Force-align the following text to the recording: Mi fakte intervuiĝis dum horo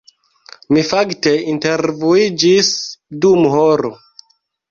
Mi 0.75 0.83
fakte 0.91 1.33
intervuiĝis 1.51 2.71
dum 3.27 3.45
horo 3.57 3.93